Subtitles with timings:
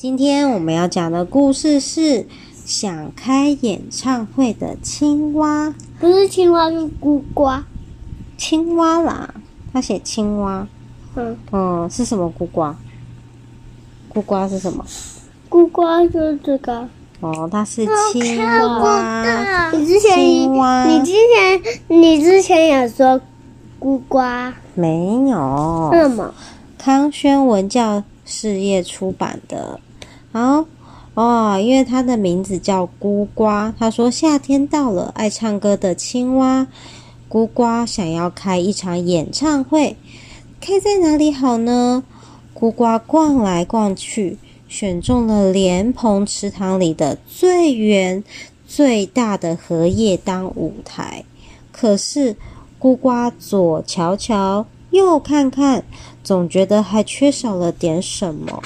[0.00, 2.26] 今天我们要讲的故事是
[2.64, 7.62] 想开演唱会的青蛙，不是青蛙，是孤瓜。
[8.38, 9.34] 青蛙啦，
[9.74, 10.66] 他写青蛙。
[11.16, 12.74] 嗯嗯，是什么孤瓜？
[14.08, 14.82] 孤瓜是什么？
[15.50, 16.88] 孤瓜就是这个。
[17.20, 18.38] 哦，它是青
[18.80, 19.70] 蛙。
[19.74, 23.20] 你之前，青蛙你之前，你之前也说
[23.78, 24.54] 孤瓜。
[24.72, 25.90] 没有。
[25.92, 26.32] 为什么？
[26.78, 29.78] 康轩文教事业出版的。
[30.32, 30.64] 好
[31.14, 33.74] 哦，因为它的名字叫孤瓜。
[33.78, 36.68] 他说夏天到了，爱唱歌的青蛙
[37.28, 39.96] 孤瓜想要开一场演唱会，
[40.60, 42.04] 开在哪里好呢？
[42.54, 48.22] 孤瓜逛来逛去，选中了莲蓬池塘里的最圆、
[48.66, 51.24] 最大的荷叶当舞台。
[51.72, 52.36] 可是
[52.78, 55.82] 孤瓜左瞧瞧，右看看，
[56.22, 58.62] 总觉得还缺少了点什么。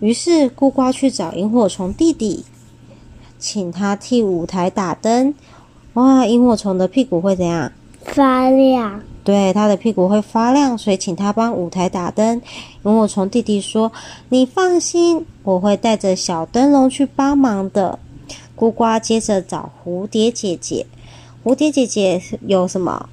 [0.00, 2.44] 于是，孤瓜去找萤火虫弟弟，
[3.38, 5.34] 请他替舞台打灯。
[5.94, 7.72] 哇，萤火虫的屁股会怎样？
[8.04, 9.00] 发亮。
[9.24, 12.40] 对，他的屁股会发亮，所以请他帮舞台打灯。
[12.84, 13.90] 萤火虫弟弟说
[14.28, 17.98] ：“你放心，我会带着小灯笼去帮忙的。”
[18.54, 20.86] 孤瓜接着找蝴蝶姐姐。
[21.42, 23.08] 蝴蝶姐姐有什么？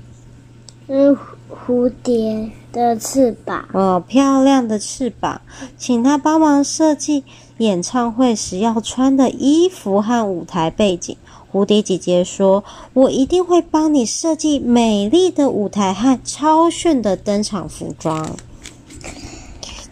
[0.88, 1.18] 嗯，
[1.50, 2.52] 蝴蝶。
[2.74, 5.42] 的翅膀哦，漂亮的翅膀，
[5.78, 7.24] 请他帮忙设计
[7.60, 11.16] 演唱会时要穿的衣服和舞台背景。
[11.52, 18.36] 蝴蝶姐姐说：“我一定会帮你设计美丽的舞台和超炫的登场服装。”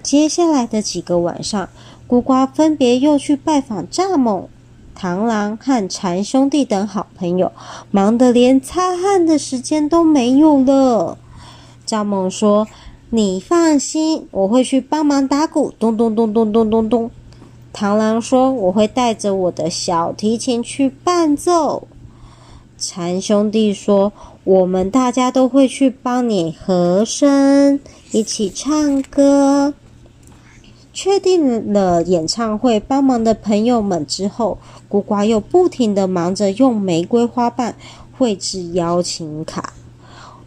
[0.01, 1.69] 接下来的几个晚上，
[2.07, 4.47] 孤瓜分别又去拜访蚱蜢、
[5.01, 7.51] 螳螂和蝉兄弟等好朋友，
[7.89, 11.17] 忙得连擦汗的时间都没有了。
[11.87, 12.67] 蚱蜢说
[13.09, 17.09] ：“你放心，我会去帮忙打鼓，咚咚咚咚咚咚咚。”
[17.73, 21.87] 螳螂说：“我会带着我的小提琴去伴奏。”
[22.77, 24.13] 蝉兄弟说
[24.45, 27.79] ：“我们大家都会去帮你和声，
[28.11, 29.73] 一起唱歌。”
[31.03, 37.75] 确定了演唱会帮忙的朋友们之后，孤寡又不停地忙着用玫瑰花瓣
[38.15, 39.73] 绘制邀请卡。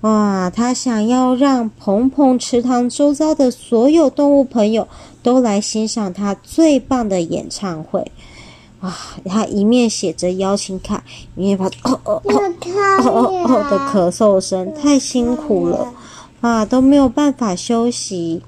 [0.02, 0.48] 哇！
[0.54, 4.86] 他想要让蓬蓬池塘周遭的所有动物朋友
[5.24, 8.12] 都来欣赏他最棒的演唱会。
[8.82, 8.94] 哇！
[9.24, 11.02] 他一面写着邀请卡，
[11.34, 12.52] 一面发出哦哦哦
[13.02, 15.92] 哦哦的咳嗽声，太辛苦了
[16.40, 18.40] 啊，都没有办法休息。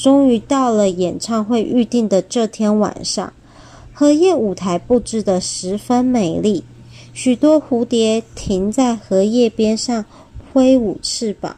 [0.00, 3.34] 终于到了演唱会预定的这天晚上，
[3.92, 6.64] 荷叶舞台布置得十分美丽，
[7.12, 10.06] 许多蝴蝶停在荷叶边上。
[10.54, 11.54] 挥舞翅膀，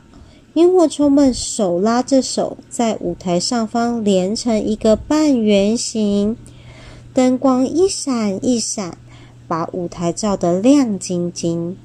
[0.55, 6.37] 萤火虫们手拉着手，在舞台上方连成一个半圆形，
[7.15, 8.99] 灯光一闪一闪，
[9.47, 11.77] 把舞台照得亮晶晶。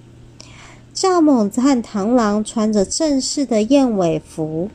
[0.94, 4.70] 蚱蜢和螳螂穿着正式的燕尾服，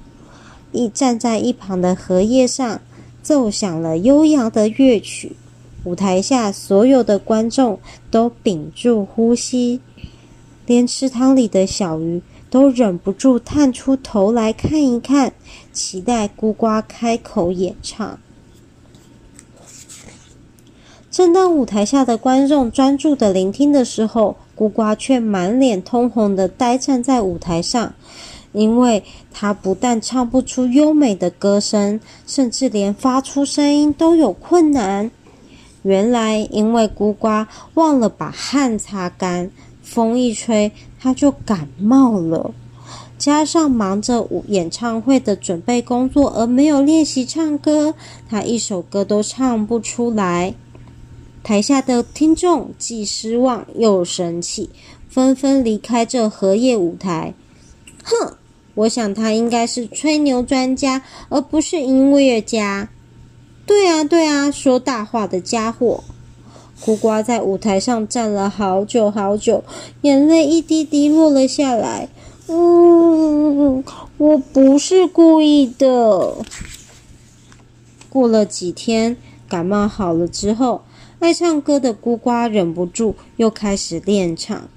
[0.73, 2.81] 一站在一旁的荷叶上，
[3.23, 5.37] 奏响了悠扬的乐曲。
[5.85, 7.79] 舞台下所有的观众
[8.11, 9.81] 都屏住呼吸。
[10.65, 15.33] 连池塘里的小鱼都忍不住探出头来看一看，
[15.73, 18.19] 期待孤瓜开口演唱。
[21.11, 27.93] 正当舞台下的观众专注地聆听的时候，孤瓜却满脸通红地呆站在舞台上，
[28.53, 29.03] 因为
[29.33, 35.11] 他不但唱不出优美的歌声，甚至连发出声音都有困难。
[35.83, 39.51] 原来，因为孤瓜忘了把汗擦干。
[39.83, 42.55] 风一吹，他就感冒了。
[43.19, 47.95] 加上忙着演唱会的准备工作，而没有练习唱歌，
[48.29, 50.55] 他一首歌都唱不出来。
[51.43, 54.71] 台下的听众既失望又生气，
[55.09, 57.35] 纷纷离开这荷叶舞台。
[58.05, 58.37] 哼，
[58.75, 62.89] 我想他应该是吹牛专家，而不是音乐家。
[63.67, 66.03] 对啊，对啊，说大话的家伙。
[66.85, 69.63] 孤瓜在舞台上站了好久好久，
[70.01, 72.09] 眼泪一滴滴落了下来。
[72.49, 73.85] 嗯，
[74.19, 76.39] 我不是故意的。
[78.09, 79.17] 过了几天，
[79.49, 80.83] 感冒好了之后，
[81.21, 84.69] 爱唱歌的孤瓜忍不住又开始练唱。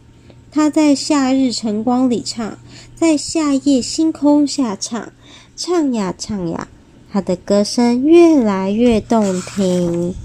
[0.55, 2.57] 他在夏日晨光里唱，
[2.95, 5.11] 在夏夜星空下唱，
[5.53, 6.69] 唱呀唱呀，
[7.11, 10.15] 他的歌声越来越动听。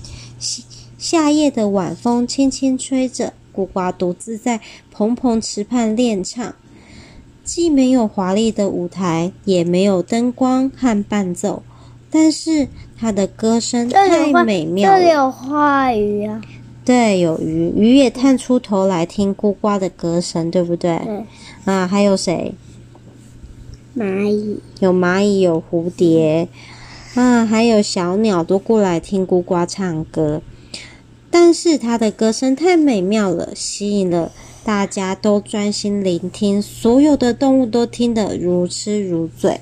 [0.97, 4.61] 夏夜的晚风轻轻吹着，孤瓜独自在
[4.93, 6.55] 蓬蓬池畔练唱。
[7.43, 11.65] 既没有华丽的舞台，也没有灯光和伴奏，
[12.09, 15.01] 但是他的歌声太美妙了。
[15.01, 16.41] 这里有花鱼啊。
[16.91, 20.99] 对，有鱼，鱼也探出头来听咕呱的歌声，对不对？
[20.99, 21.25] 对。
[21.73, 22.53] 啊，还有谁？
[23.97, 24.59] 蚂蚁。
[24.81, 26.49] 有蚂蚁，有蝴蝶，
[27.15, 30.43] 啊，还有小鸟都过来听咕呱唱歌。
[31.31, 34.33] 但是它的歌声太美妙了，吸引了
[34.65, 39.61] 大家都专心聆听，所有的动物都听得如痴如醉。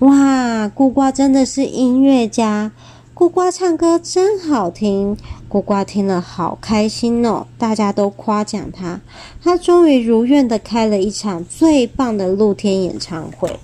[0.00, 2.72] 哇，咕呱真的是音乐家，
[3.18, 5.16] 咕呱唱歌真好听，
[5.50, 9.00] 咕呱听了好开心哦，大家都夸奖他，
[9.42, 13.58] 他终于如愿的开了一场最棒的露天演唱会。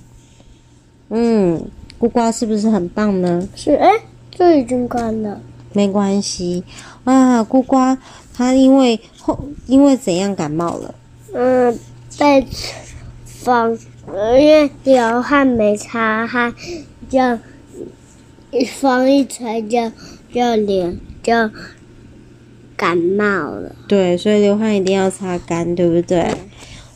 [1.10, 1.64] 嗯，
[2.00, 3.48] 咕呱是不是很棒呢？
[3.54, 3.88] 是，哎，
[4.32, 5.40] 这已经关了。
[5.72, 6.64] 没关系
[7.04, 7.96] 啊，咕呱
[8.34, 10.92] 他因为后因为怎样感冒了？
[11.32, 11.78] 嗯，
[12.18, 12.44] 被
[13.24, 13.78] 风，
[14.08, 16.52] 因为流汗没擦汗，
[17.08, 17.38] 就一
[18.64, 19.90] 风一吹就
[20.32, 21.32] 就脸就
[22.76, 23.74] 感冒了。
[23.88, 26.34] 对，所以流汗一定要擦干，对不对？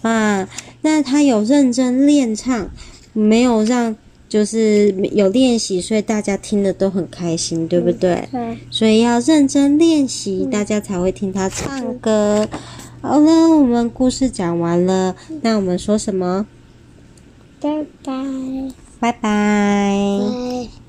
[0.02, 0.12] 嗯、
[0.42, 0.48] 啊，
[0.82, 2.70] 那他有认真练唱，
[3.12, 3.96] 没有让。
[4.28, 8.28] 就是有练习，所以大家听的都很开心，对不对？
[8.30, 8.58] 对。
[8.70, 12.46] 所以要认真练习，大家才会听他唱歌。
[13.00, 16.46] 好了，我们故事讲完了，那我们说什么？
[17.58, 18.12] 拜拜。
[19.00, 20.87] 拜拜。